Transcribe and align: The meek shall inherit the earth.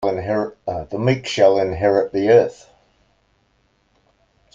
The 0.03 0.97
meek 0.97 1.27
shall 1.27 1.59
inherit 1.59 2.11
the 2.11 2.29
earth. 2.29 2.71